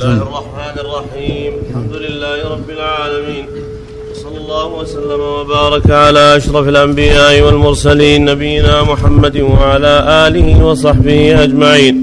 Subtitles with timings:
[0.00, 1.52] الله الرحمن الرحيم.
[1.68, 3.46] الحمد لله رب العالمين.
[4.22, 9.94] صلى الله وسلم وبارك على أشرف الأنبياء والمرسلين نبينا محمد وعلى
[10.26, 11.94] آله وصحبه أجمعين.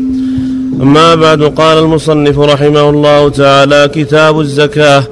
[0.81, 5.04] أما بعد قال المصنف رحمه الله تعالى كتاب الزكاة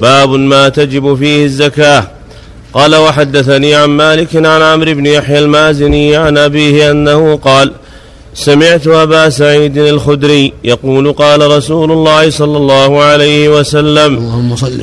[0.00, 2.04] باب ما تجب فيه الزكاة.
[2.72, 7.72] قال وحدثني عن مالك عن عمرو بن يحيى المازني عن أبيه أنه قال
[8.36, 14.16] سمعت أبا سعيد الخدري يقول قال رسول الله صلى الله عليه وسلم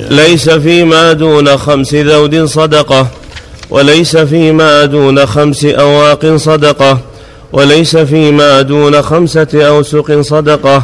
[0.10, 3.08] ليس فيما دون خمس ذود صدقة
[3.70, 7.00] وليس فيما دون خمس أواق صدقة
[7.54, 10.84] وليس فيما دون خمسة أوسق صدقة.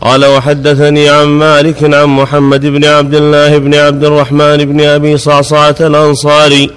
[0.00, 5.76] قال وحدثني عن مالك عن محمد بن عبد الله بن عبد الرحمن بن أبي صعصعة
[5.80, 6.70] الأنصاري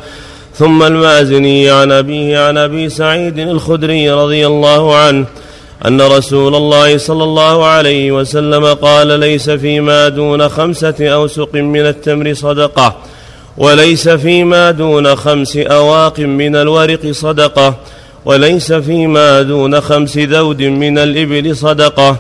[0.60, 5.26] ثم المازني عن أبيه عن أبي سعيد الخدري رضي الله عنه
[5.88, 12.34] أن رسول الله صلى الله عليه وسلم قال ليس فيما دون خمسة أوسق من التمر
[12.34, 12.96] صدقة
[13.58, 17.76] وليس فيما دون خمس أواق من الورق صدقة
[18.26, 22.18] وليس فيما دون خمس ذود من الإبل صدقة.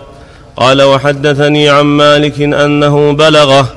[0.57, 3.67] قال وحدثني عن مالك أنه بلغه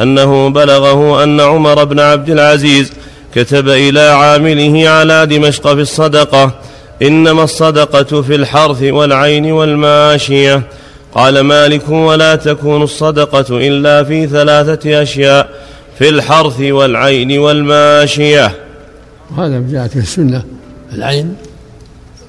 [0.00, 2.92] أنه بلغه أن عمر بن عبد العزيز
[3.36, 6.54] كتب إلى عامله على دمشق في الصدقة
[7.02, 10.62] إنما الصدقة في الحرث والعين والماشية
[11.14, 15.50] قال مالك ولا تكون الصدقة إلا في ثلاثة أشياء
[15.98, 18.52] في الحرث والعين والماشية
[19.36, 20.44] وهذا جاءت في السنة
[20.92, 21.36] العين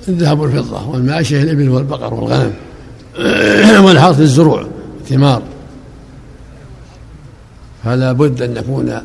[0.08, 2.54] الذهب والفضة والماشية الإبل والبقر والغنم
[3.86, 4.68] والحرث الزروع
[5.02, 5.42] الثمار.
[7.84, 9.02] فلا بد أن يكون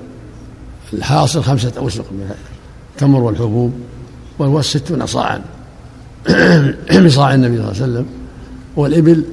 [0.92, 2.30] الحاصل خمسة أوسق من
[2.94, 3.72] التمر والحبوب
[4.38, 5.42] والوس ستون صاعا
[7.06, 8.06] بصاع النبي صلى الله عليه وسلم.
[8.76, 9.24] والإبل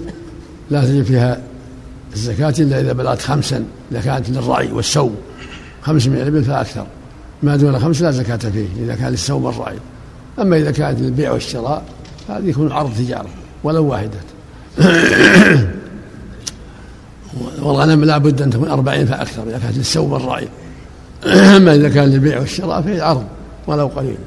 [0.72, 1.42] لا تجب فيها
[2.14, 5.16] الزكاة إلا إذا بلغت خمسا إذا كانت للرعي والسوم
[5.82, 6.86] خمس من الإبل فأكثر.
[7.44, 9.78] ما دون خمس لا زكاة فيه إذا كان للسوم والرعي.
[10.40, 11.84] أما إذا كانت للبيع والشراء
[12.30, 13.30] هذه يكون عرض تجارة
[13.64, 14.20] ولو واحدة.
[17.62, 20.48] والغنم لا بد أن تكون أربعين فأكثر إذا كانت للسوم والرعي.
[21.26, 23.26] أما إذا كان للبيع والشراء فهي عرض
[23.68, 24.18] ولو قليل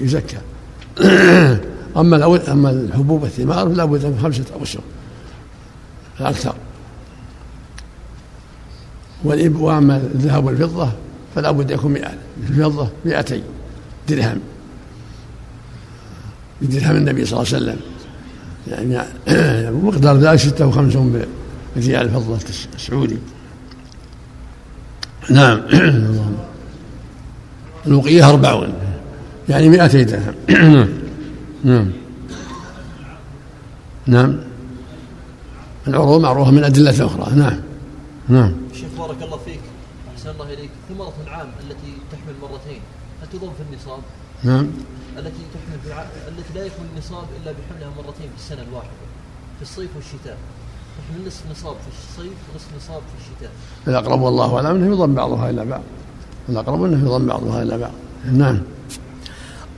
[0.00, 0.36] يزكى.
[1.96, 4.80] أما أما الحبوب والثمار فلا بد من خمسة أوسق
[6.18, 6.54] فأكثر
[9.24, 10.92] والإب وأما الذهب والفضة
[11.34, 12.12] فلا بد يكون مئة
[12.48, 13.42] الفضة مئتين
[14.08, 14.40] درهم.
[16.62, 17.80] بدرهم النبي صلى الله عليه وسلم.
[18.68, 21.22] يعني مقدار ذلك ستة وخمسون
[21.76, 22.38] بريال الفضة
[22.74, 23.18] السعودي.
[25.30, 25.60] نعم.
[27.86, 28.72] الوقية أربعون.
[29.48, 30.34] يعني مئتي درهم.
[31.64, 31.90] نعم.
[34.06, 34.36] نعم.
[35.88, 37.34] العروض معروفة من أدلة أخرى.
[37.36, 37.60] نعم.
[38.28, 38.52] نعم.
[38.74, 39.60] شيخ بارك الله فيك.
[40.14, 40.70] أحسن الله إليك.
[40.88, 42.80] ثمرة العام التي تحمل مرتين
[43.22, 43.98] هل تضم في النصاب؟
[44.44, 44.66] نعم.
[45.18, 46.02] التي تحمل في الع...
[46.28, 48.90] التي لا يكون النصاب إلا بحملها مرتين في السنة الواحدة
[49.56, 50.36] في الصيف والشتاء.
[51.26, 53.50] نصف نصاب في الصيف ونصف نصاب في الشتاء.
[53.88, 55.82] الأقرب والله أعلم أنه يضم بعضها إلى بعض.
[56.48, 57.92] الأقرب أنه يضم بعضها إلى بعض.
[58.32, 58.62] نعم.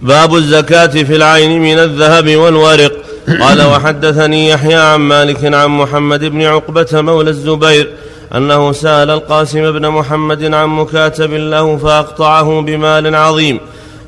[0.02, 2.92] باب الزكاة في العين من الذهب والورق.
[3.40, 7.92] قال وحدثني يحيى عن مالك عن محمد بن عقبة مولى الزبير
[8.34, 13.60] أنه سأل القاسم بن محمد عن مكاتب له فأقطعه بمال عظيم.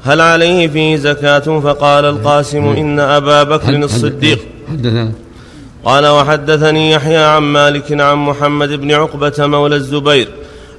[0.04, 4.38] هل عليه فيه زكاة؟ فقال القاسم إن أبا بكر الصديق.
[4.68, 5.12] حدثنا.
[5.86, 10.28] قال وحدثني يحيى عن مالك عن محمد بن عقبة مولى الزبير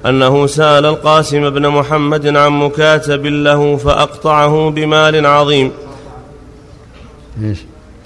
[0.06, 5.72] أنه سأل القاسم بن محمد عن مكاتب له فأقطعه بمال عظيم.
[7.44, 7.60] إيش؟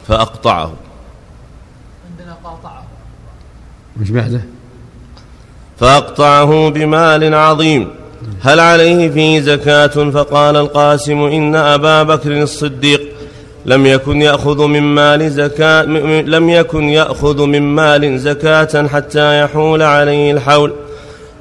[0.07, 0.73] فأقطعه.
[2.11, 2.83] عندنا قاطعه.
[4.01, 4.41] وش بعده؟
[5.79, 7.89] فأقطعه بمال عظيم.
[8.41, 13.00] هل عليه فيه زكاة؟ فقال القاسم إن أبا بكر الصديق
[13.65, 15.83] لم يكن يأخذ من مال زكاة
[16.21, 20.73] لم يكن يأخذ من مال زكاة حتى يحول عليه الحول.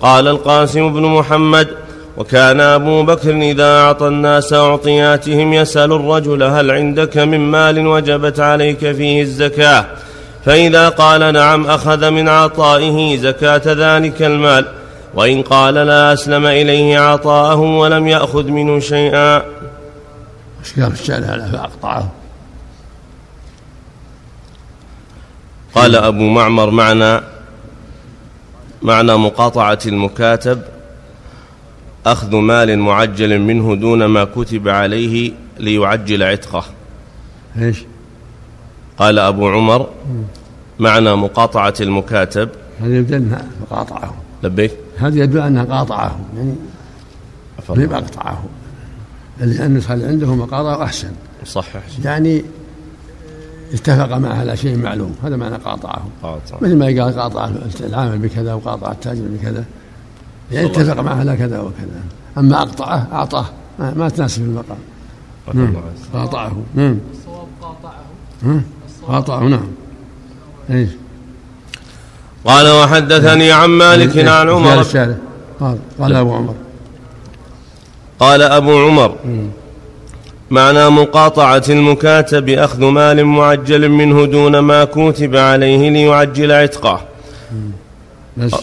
[0.00, 1.68] قال القاسم بن محمد
[2.16, 8.92] وكان أبو بكر إذا أعطى الناس أعطياتهم يسأل الرجل هل عندك من مال وجبت عليك
[8.92, 9.84] فيه الزكاة.
[10.44, 14.64] فإذا قال نعم أخذ من عطائه زكاة ذلك المال.
[15.14, 19.42] وإن قال لا أسلم إليه عطاءه ولم يأخذ منه شيئا.
[20.60, 22.10] إيش قال الشارع على فأقطعه.
[25.74, 27.20] قال أبو معمر معنى
[28.82, 30.62] معنى مقاطعة المكاتب
[32.06, 36.64] أخذ مال معجل منه دون ما كتب عليه ليعجل عتقه.
[37.58, 37.84] إيش؟
[38.98, 39.88] قال أبو عمر
[40.78, 42.48] معنى مقاطعة المكاتب.
[42.80, 44.72] هذا يدل أنها قاطعه لبيك.
[44.98, 46.20] هذا يدل أنها قاطعة.
[46.36, 46.54] يعني
[47.68, 48.44] أقطعه
[49.40, 51.10] اللي النسخة اللي عنده مقاطعه أحسن.
[51.44, 52.44] صحح يعني
[53.72, 55.14] اتفق معه على شيء معلوم.
[55.24, 56.02] هذا معنى قاطعه.
[56.22, 56.56] قاطع.
[56.60, 57.50] مثل ما قال قاطع
[57.80, 59.64] العامل بكذا وقاطع التاجر بكذا.
[60.52, 62.02] يعني اتفق معه على كذا وكذا.
[62.38, 63.46] أما أقطعه أعطاه.
[63.78, 64.78] ما, ما تناسب المقام.
[66.12, 68.04] قاطعه نعم الصواب قاطعه.
[68.42, 68.60] ها؟
[69.08, 69.68] قاطعه نعم.
[70.70, 70.88] إيش؟
[72.44, 75.16] قال وحدثني عن مالك عن قال عمر الشارع.
[75.60, 76.54] قال قال أبو عمر.
[78.20, 79.14] قال أبو عمر
[80.50, 87.00] معنى مقاطعة المكاتب أخذ مال معجل منه دون ما كتب عليه ليعجل عتقه.
[88.36, 88.54] بس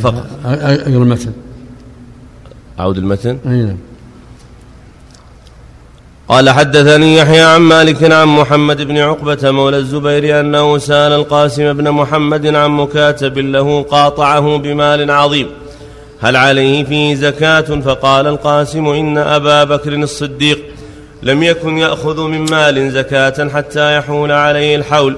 [0.00, 0.26] فقط.
[0.44, 1.32] أقرأ المتن.
[2.80, 3.38] أعود المتن.
[3.46, 3.76] أي نعم.
[6.28, 11.90] قال حدثني يحيى عن مالك عن محمد بن عقبة مولى الزبير أنه سأل القاسم بن
[11.90, 15.48] محمد عن مكاتب له قاطعه بمال عظيم.
[16.20, 20.58] هل عليه فيه زكاة؟ فقال القاسم إن أبا بكر الصديق
[21.22, 25.16] لم يكن يأخذ من مال زكاة حتى يحول عليه الحول.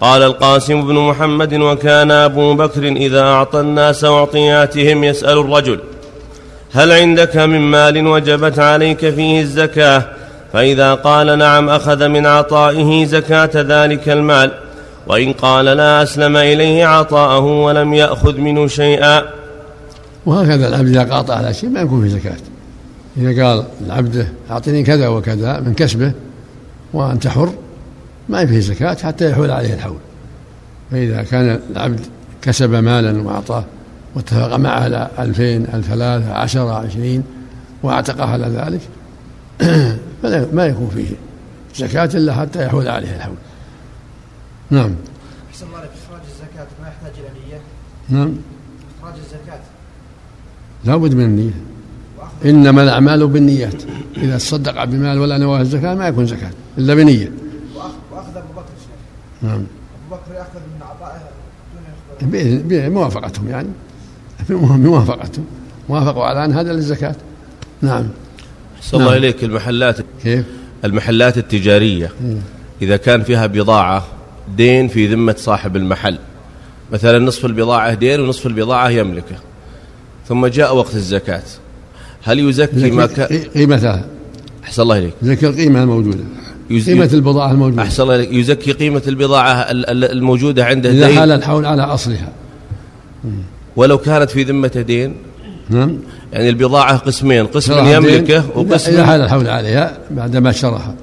[0.00, 5.80] قال القاسم بن محمد وكان أبو بكر إذا أعطى الناس أعطياتهم يسأل الرجل
[6.72, 10.02] هل عندك من مال وجبت عليك فيه الزكاة؟
[10.52, 14.52] فإذا قال نعم أخذ من عطائه زكاة ذلك المال.
[15.06, 19.39] وإن قال لا أسلم إليه عطاءه ولم يأخذ منه شيئا.
[20.26, 22.36] وهكذا العبد إذا قاطع على شيء ما يكون في زكاة.
[23.16, 26.12] إذا قال العبد أعطني كذا وكذا من كسبه
[26.92, 27.52] وأنت حر
[28.28, 29.98] ما فيه زكاة حتى يحول عليه الحول.
[30.90, 32.00] فإذا كان العبد
[32.42, 33.64] كسب مالا وأعطاه
[34.14, 37.24] واتفق معه على ألفين ألف ثلاثة عشرة عشرين
[37.82, 38.80] واعتقه على ذلك
[40.22, 41.16] فلا ما يكون فيه
[41.76, 43.36] زكاة إلا حتى يحول عليه الحول.
[44.70, 44.94] نعم.
[45.50, 47.60] أحسن الله إخراج الزكاة ما يحتاج إلى نية؟
[48.08, 48.34] نعم.
[49.00, 49.39] إخراج الزكاة
[50.84, 51.50] لابد من النية.
[52.44, 53.82] إنما الأعمال بالنيات.
[54.16, 57.26] إذا تصدق بمال ولا نواه الزكاة ما يكون زكاة إلا بنية.
[57.26, 58.64] وأخ- وأخذ أبو بكر
[59.42, 59.54] نعم.
[59.54, 59.64] أبو
[60.10, 61.20] بكر يأخذ من عطائه
[62.88, 63.68] بموافقتهم يعني.
[64.48, 65.44] بموافقتهم.
[65.88, 67.14] وافقوا على أن هذا للزكاة.
[67.82, 68.04] نعم.
[68.82, 69.22] صلى الله نعم.
[69.22, 69.44] إليك.
[69.44, 70.44] المحلات كيف؟
[70.84, 72.10] المحلات التجارية.
[72.82, 74.04] إذا كان فيها بضاعة
[74.56, 76.18] دين في ذمة صاحب المحل.
[76.92, 79.36] مثلا نصف البضاعة دين ونصف البضاعة يملكه.
[80.30, 81.42] ثم جاء وقت الزكاة.
[82.22, 84.04] هل يزكي ما كان؟ قي- قيمتها.
[84.64, 85.14] أحسن الله إليك.
[85.22, 86.24] زكي القيمة الموجودة.
[86.70, 87.82] يز- قيمة البضاعة الموجودة.
[87.82, 88.32] أحسن الله إليك.
[88.32, 92.32] يزكي قيمة البضاعة ال- ال- الموجودة عنده إذا حال الحول على أصلها.
[93.76, 95.14] ولو كانت في ذمته دين؟
[95.70, 95.98] نعم.
[96.32, 100.94] يعني البضاعة قسمين قسم يملكه وقسم إذا حال الحول عليها بعدما شرها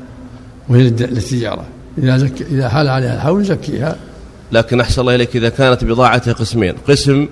[0.69, 1.65] وهي للتجارة.
[1.97, 3.95] إذا زك إذا حال عليها الحول يزكيها.
[4.51, 6.73] لكن أحسن الله إليك إذا كانت بضاعته قسمين.
[6.87, 7.27] قسم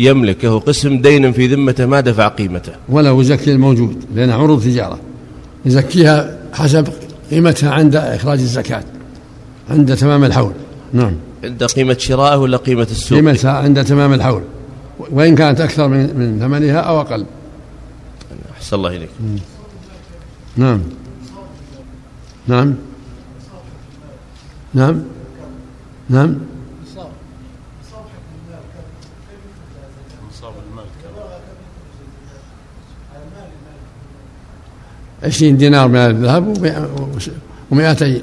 [0.00, 2.72] يملكه وقسم دين في ذمته ما دفع قيمته.
[2.88, 4.98] ولا يزكي الموجود لأنها عروض تجارة.
[5.66, 6.88] يزكيها حسب
[7.30, 8.84] قيمتها عند إخراج الزكاة
[9.70, 10.52] عند تمام الحول.
[10.92, 11.12] نعم.
[11.44, 14.42] عند قيمة شرائه ولا قيمة السوق؟ قيمتها عند تمام الحول.
[14.98, 17.26] وإن كانت أكثر من من ثمنها أو أقل.
[18.56, 19.10] أحسن الله إليك.
[20.56, 20.80] نعم.
[22.48, 22.74] نعم.
[24.74, 25.02] نعم.
[26.08, 26.36] نعم.
[35.24, 36.72] عشرين دينار من الذهب
[37.70, 38.22] ومئتي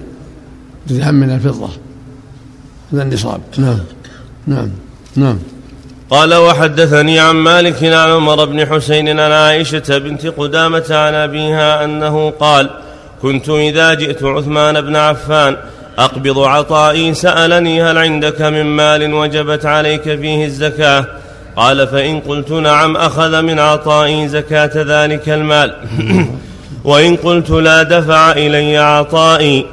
[0.88, 1.70] درهم من الفضة.
[2.94, 3.42] هذا النصاب.
[3.58, 3.80] نعم.
[4.48, 4.70] نعم.
[5.16, 5.39] نعم.
[6.10, 12.30] قال وحدثني عن مالك عن عمر بن حسين عن عائشة بنت قدامة عن أبيها أنه
[12.30, 12.70] قال
[13.22, 15.58] كنت إذا جئت عثمان بن عفان
[15.98, 21.06] أقبض عطائي سألني هل عندك من مال وجبت عليك فيه الزكاة؟
[21.56, 25.75] قال فإن قلت نعم أخذ من عطائي زكاة ذلك المال.
[26.88, 29.65] وإن قلت لا دفع إلي عطائي.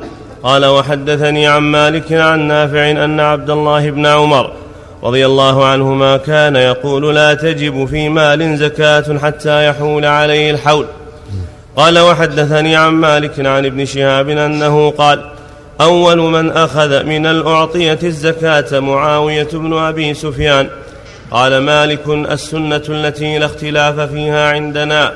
[0.43, 4.53] قال وحدثني عن مالك عن نافع أن عبد الله بن عمر
[5.03, 10.87] رضي الله عنهما كان يقول لا تجب في مال زكاة حتى يحول عليه الحول.
[11.77, 15.31] قال وحدثني عن مالك عن ابن شهاب أنه قال
[15.81, 20.69] أول من أخذ من الأعطية الزكاة معاوية بن أبي سفيان.
[21.31, 25.13] قال مالك السنة التي لا اختلاف فيها عندنا.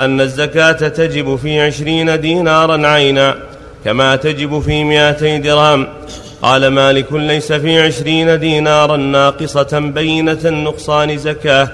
[0.00, 3.36] أن الزكاة تجب في عشرين دينارا عينا
[3.84, 5.86] كما تجب في مائتي درهم.
[6.42, 11.68] قال مالك ليس في عشرين دينارا ناقصة بينة النقصان زكاة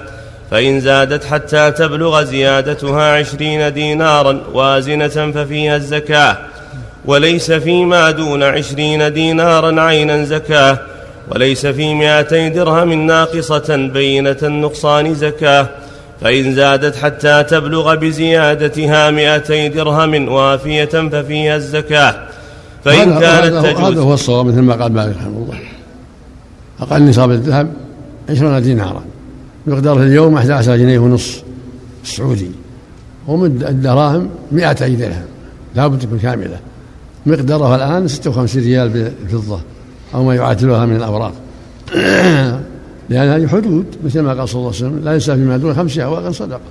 [0.51, 6.37] فإن زادت حتى تبلغ زيادتها عشرين دينارا وازنة ففيها الزكاة.
[7.05, 10.79] وليس فيما دون عشرين دينارا عينا زكاة
[11.31, 15.67] وليس في مائتي درهم ناقصة بينة النقصان زكاة.
[16.21, 22.27] فإن زادت حتى تبلغ بزيادتها مائتي درهم وافية ففيها الزكاة.
[22.85, 25.59] فإن كانت هو- هذا تجوز هو الصواب مثل ما قال مالك رحمه الله.
[26.79, 27.73] أقل نصاب الذهب
[28.29, 29.01] عشرون دينارا
[29.67, 31.43] مقداره اليوم 11 جنيه ونص
[32.03, 32.51] سعودي
[33.27, 35.25] ومن الدراهم 200 درهم
[35.75, 36.59] لابد تكون كاملة.
[37.25, 39.59] مقدارها الآن 56 ريال بالفضة
[40.13, 41.33] أو ما يعادلها من الأوراق.
[43.09, 45.97] لأن هذه حدود مثل ما قال صلى الله عليه وسلم لا ينسى فيما دون خمس
[45.97, 46.61] أواق صدقة.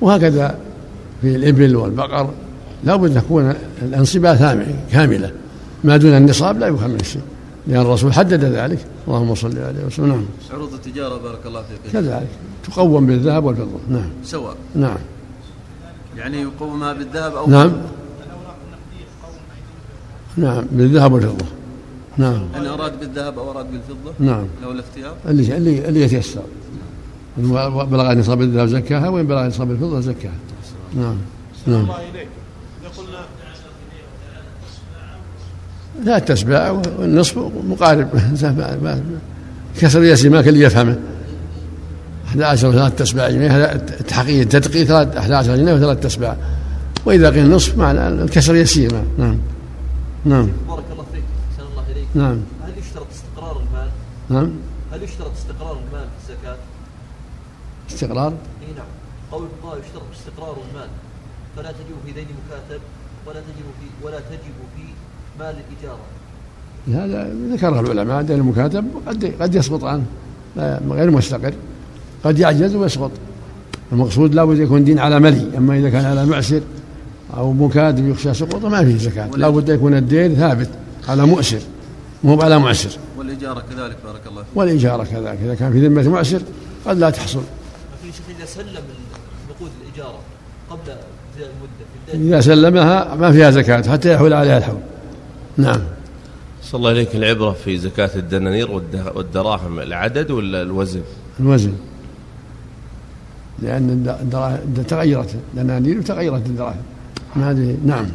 [0.00, 0.58] وهكذا
[1.22, 2.30] في الإبل والبقر
[2.84, 4.36] لابد أن تكون الأنصبة
[4.92, 5.30] كاملة.
[5.84, 7.22] ما دون النصاب لا من شيء
[7.66, 8.78] لأن الرسول حدد ذلك.
[9.08, 10.06] اللهم صل عليه وسلم.
[10.06, 10.24] نعم.
[10.52, 11.92] عروض التجارة بارك الله فيك.
[11.92, 12.28] كذلك.
[12.64, 13.78] تقوم بالذهب والفضة.
[13.88, 14.10] نعم.
[14.24, 14.56] سواء.
[14.74, 14.98] نعم.
[16.16, 17.72] يعني يقومها بالذهب أو نعم.
[20.36, 21.46] نعم بالذهب والفضة.
[22.18, 22.42] نعم.
[22.56, 24.46] إن أراد بالذهب أو أراد بالفضة؟ نعم.
[24.62, 26.42] له الاختيار؟ اللي اللي اللي يتيسر.
[27.36, 30.32] بلغ نصاب الذهب زكاها وإن بلغ نصاب الفضة زكاها.
[30.94, 31.16] نعم.
[31.66, 31.80] نعم.
[31.80, 32.28] الله إليك
[36.04, 38.08] لا التسبع والنصف مقارب.
[38.42, 39.02] ما- ما-
[39.80, 40.98] كسر يسير ما كل يفهمه.
[42.28, 46.36] 11 وثلاث تسبع جنيه هذا التحقيق التدقيق ثلاث 11 جنيه وثلاث تسبع
[47.06, 49.38] وإذا قيل نصف معنى الكسر يسير نعم.
[50.24, 50.48] نعم.
[50.68, 52.38] بارك الله فيك أحسن الله إليك نعم.
[52.64, 53.88] هل يشترط استقرار المال؟
[54.28, 54.50] نعم.
[54.92, 56.56] هل يشترط استقرار المال في الزكاة؟
[57.90, 58.86] استقرار؟ إي نعم.
[59.32, 60.88] قول الله يشترط استقرار المال.
[61.56, 62.80] فلا تجب في دين مكاتب
[63.26, 64.82] ولا تجب في ولا تجب في
[65.38, 66.04] مال الإجارة.
[66.88, 68.22] هذا ذكره العلماء.
[68.22, 70.04] دين المكاتب قد قد يسقط عنه.
[70.56, 71.54] لا غير مستقر.
[72.24, 73.10] قد يعجز ويسقط.
[73.92, 75.58] المقصود لابد يكون دين على ملي.
[75.58, 76.60] أما إذا كان على معسر
[77.36, 79.26] أو مكاتب يخشى سقوطه ما فيه زكاة.
[79.26, 80.70] لابد يكون الدين ثابت
[81.08, 81.60] على مؤسر.
[82.26, 84.56] مو على معسر والإجارة كذلك بارك الله فيك.
[84.56, 85.38] والاجاره كذلك.
[85.44, 86.42] إذا كان في ذمة معسر
[86.86, 87.38] قد لا تحصل.
[88.02, 88.82] لكن شيخ إذا سلم
[89.50, 90.18] نقود الإجارة
[90.70, 90.90] قبل
[91.36, 94.78] المدة إذا سلمها ما فيها زكاة حتى يحول عليها الحول.
[95.56, 95.80] نعم.
[96.62, 97.14] صلى الله عليك.
[97.16, 101.00] العبرة في زكاة الدنانير والد- والدراهم العدد ولا الوزن؟
[101.40, 101.72] الوزن.
[103.62, 105.36] لأن الد- الدراهم تغيرت.
[105.54, 106.82] الدنانير وتغيرت الدراهم.
[107.36, 108.06] ما هذه نعم.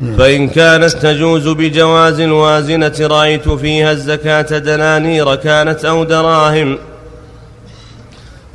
[0.00, 6.78] فإن كانت تجوز بجواز الوازنة رأيت فيها الزكاة دنانير كانت أو دراهم.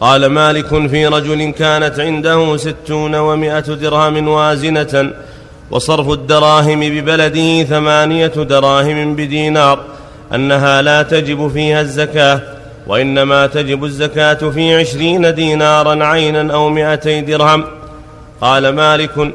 [0.02, 5.12] قال مالك في رجل كانت عنده ستون ومائة درهم وازنة
[5.72, 9.80] وصرف الدراهم ببلده ثمانية دراهم بدينار
[10.36, 12.42] أنها لا تجب فيها الزكاة
[12.88, 17.64] وإنما تجب الزكاة في عشرين دينارا عينا أو مائتي درهم.
[18.42, 19.32] قال مالك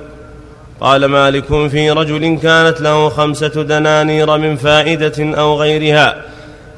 [0.80, 6.16] قال مالك في رجل كانت له خمسة دنانير من فائدة أو غيرها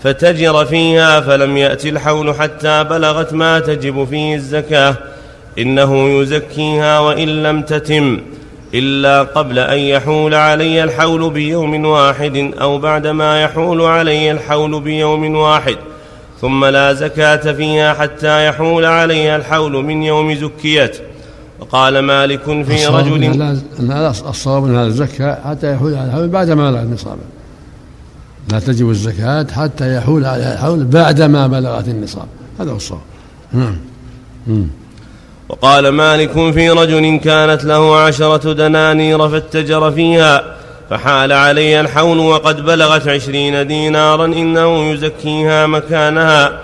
[0.02, 4.96] فتجر فيها فلم يأت الحول حتى بلغت ما تجب فيه الزكاة.
[5.58, 8.20] إنه يزكيها وإن لم تتم
[8.74, 15.76] إلا قبل أن يحول علي الحول بيوم واحد أو بعدما يحول علي الحول بيوم واحد.
[16.40, 21.00] ثم لا زكاة فيها حتى يحول عليها الحول من يوم زكيت.
[21.60, 23.38] وقال مالك في رجل
[23.78, 27.22] لا- الصواب أنها الزكاة حتى يحول على الحول بعد ما بلغت نصابا
[28.52, 32.26] لا تجب الزكاة حتى يحول عليها الحول بعد ما بلغت النصاب.
[32.60, 33.00] هذا هو الصواب.
[33.52, 33.76] نعم.
[35.48, 40.42] وقال مالك في رجل كانت له عشرة دنانير فاتجر فيها
[40.90, 46.60] فحال علي الحول وقد بلغت عشرين دينارا إنه يزكيها مكانها.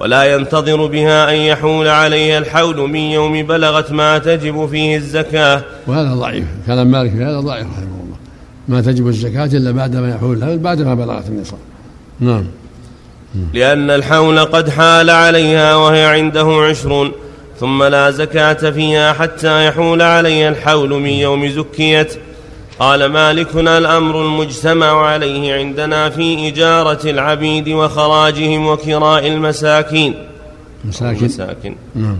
[0.00, 5.62] ولا ينتظر بها أن يحول عليها الحول من يوم بلغت ما تجب فيه الزكاة.
[5.86, 8.16] وهذا ضعيف كلام مالك في هذا ضعيف رحمه الله.
[8.68, 11.58] ما تجب الزكاة إلا بعد ما يحول الحول بعد ما بلغت النصاب.
[12.20, 12.44] نعم.
[13.54, 17.12] لأن الحول قد حال عليها وهي عنده عشرون
[17.60, 22.18] ثم لا زكاة فيها حتى يحول عليها الحول من يوم زكيت.
[22.78, 30.14] قال مالكنا الأمر المجتمع عليه عندنا في إجارة العبيد وخراجهم وكراء المساكين.
[30.84, 31.24] مساكن.
[31.24, 31.74] مساكن.
[31.94, 32.18] نعم.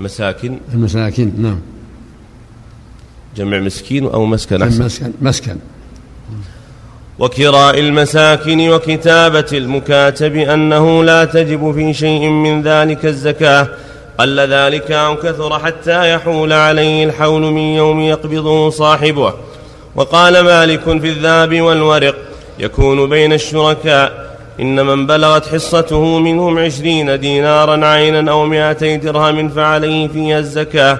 [0.00, 0.58] مساكن.
[0.74, 1.60] المساكين نعم.
[3.36, 4.84] جمع مسكين أو مسكن أحسن.
[4.84, 5.56] مسكن مسكن.
[7.18, 13.68] وكراء المساكن وكتابة المكاتب أنه لا تجب في شيء من ذلك الزكاة
[14.18, 19.34] قل ذلك أو كثر حتى يحول عليه الحول من يوم يقبضه صاحبه.
[19.98, 22.14] وقال مالك في الذهب والورق
[22.58, 30.08] يكون بين الشركاء إن من بلغت حصته منهم عشرين دينارا عينا أو مائتي درهم فعليه
[30.08, 30.98] فيها الزكاة.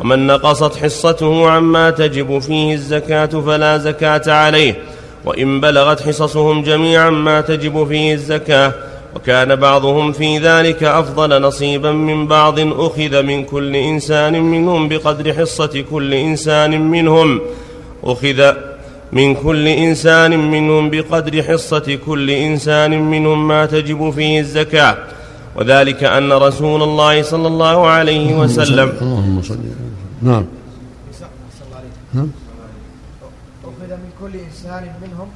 [0.00, 4.74] ومن نقصت حصته عما تجب فيه الزكاة فلا زكاة عليه.
[5.24, 8.72] وإن بلغت حصصهم جميعا ما تجب فيه الزكاة.
[9.16, 15.84] وكان بعضهم في ذلك أفضل نصيبا من بعض أخذ من كل إنسان منهم بقدر حصة
[15.90, 17.40] كل إنسان منهم.
[18.12, 18.52] أخذ
[19.12, 24.96] من كل إنسان منهم بقدر حصة كل إنسان منهم ما تجب فيه الزكاة.
[25.56, 29.58] وذلك أن رسول الله صلى الله عليه وسلم اللهم صل
[30.22, 30.44] نعم.
[32.14, 32.28] نعم.
[33.64, 35.28] أخذ من كل إنسان منهم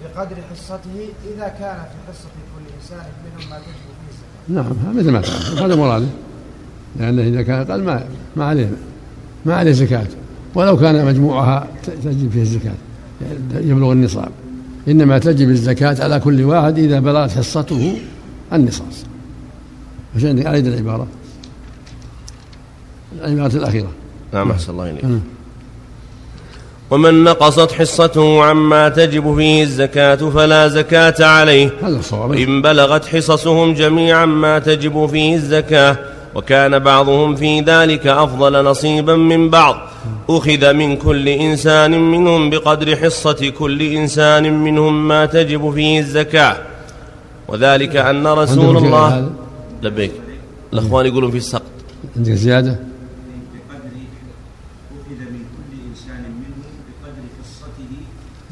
[0.00, 0.96] بقدر حصته
[1.34, 4.48] إذا كان في حصة كل إنسان منهم ما تجب فيه الزكاة.
[4.48, 6.06] نعم مثل ما هذا مراده
[6.96, 8.04] لأنه إذا كان أقل ما
[8.36, 8.70] ما عليه
[9.44, 10.06] ما عليه زكاة.
[10.54, 11.66] ولو كان مجموعها
[12.04, 12.74] تجب فيه الزكاة
[13.54, 14.28] يبلغ النصاب.
[14.88, 17.96] إنما تجب الزكاة على كل واحد إذا بلغت حصته
[18.52, 18.86] النصاب
[20.16, 21.06] وش عندك أعيد العبارة.
[23.24, 23.88] العبارة الأخيرة.
[24.32, 25.04] نعم أحسن الله إليك.
[26.90, 31.70] ومن نقصت حصته عما تجب فيه الزكاة فلا زكاة عليه.
[31.82, 32.30] هذا الصواب.
[32.30, 35.96] وإن بلغت حصصهم جميعا ما تجب فيه الزكاة.
[36.34, 39.76] وكان بعضهم في ذلك أفضل نصيبا من بعض.
[40.28, 46.56] أخذ من كل إنسان منهم بقدر حصة كل إنسان منهم ما تجب فيه الزكاة.
[47.48, 49.32] وذلك أن رسول الله؟
[49.82, 50.12] لبيك.
[50.72, 51.62] الأخوان يقولون في السقط.
[52.16, 53.94] عندك زيادة؟ بقدر
[54.96, 57.92] أخذ من كل إنسان منهم بقدر حصته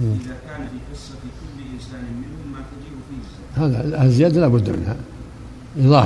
[0.01, 4.71] إذا كان في حصة كل إنسان منهم ما تجب فيه الزكاة هذا الزيادة لا بد
[4.71, 4.97] منها.
[5.79, 6.05] إيضاح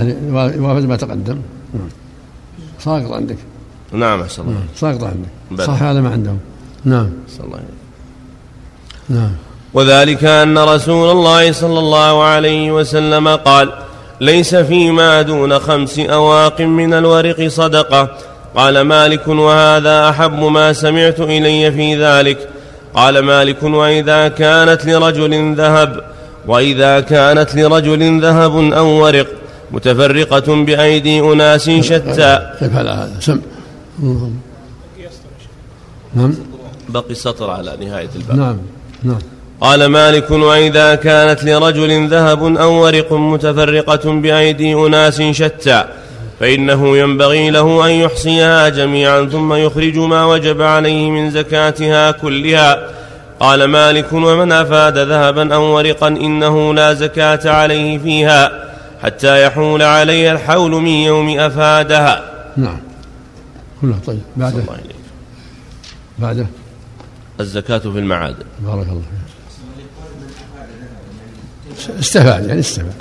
[0.86, 1.38] ما تقدم.
[2.78, 3.36] ساقط عندك.
[3.94, 5.64] نعم أحسن الله ساقط عندك.
[5.64, 6.38] صح هذا ما عندهم.
[6.84, 7.10] نعم.
[7.28, 7.58] أحسن الله.
[9.08, 9.32] نعم.
[9.74, 13.72] وذلك أن رسول الله صلى الله عليه وسلم قال
[14.20, 18.08] ليس فيما دون خمس أواق من الورق صدقة.
[18.54, 22.48] قال مالك وهذا أحب ما سمعت إلي في ذلك.
[22.94, 26.04] قال مالك وإذا كانت لرجل ذهب
[26.46, 29.26] وإذا كانت لرجل ذهب أو ورق
[29.70, 32.52] متفرقة بأيدي أناس شتى.
[32.58, 33.40] كيف على هذا سم
[36.14, 36.34] نعم.
[36.88, 38.36] بقي سطر على نهاية الباب.
[38.38, 38.56] نعم
[39.02, 39.18] نعم.
[39.60, 45.84] قال مالك وإذا كانت لرجل ذهب أو ورق متفرقة بأيدي أناس شتى
[46.40, 52.88] فإنه ينبغي له أن يحصيها جميعا ثم يخرج ما وجب عليه من زكاتها كلها.
[53.40, 58.64] قال مالك ومن أفاد ذهبا أو ورقا إنه لا زكاة عليه فيها
[59.02, 62.22] حتى يحول عليها الحول من يوم أفادها.
[62.56, 62.78] نعم.
[63.84, 64.20] كله طيب.
[64.36, 64.58] بعده.
[64.58, 64.96] الله إليك.
[66.18, 66.46] بعده.
[67.40, 68.44] الزكاة في المعادن.
[68.60, 69.24] بارك الله فيك.
[71.98, 72.92] استفاد يعني استفاد.